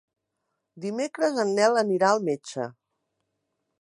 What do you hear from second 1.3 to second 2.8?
en Nel anirà al metge.